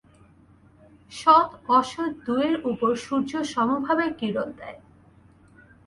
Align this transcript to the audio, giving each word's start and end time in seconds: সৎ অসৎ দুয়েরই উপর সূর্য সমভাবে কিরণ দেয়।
সৎ 1.11 1.49
অসৎ 1.69 2.11
দুয়েরই 2.25 2.57
উপর 2.71 2.91
সূর্য 3.05 3.31
সমভাবে 3.53 4.05
কিরণ 4.19 4.49
দেয়। 4.59 4.79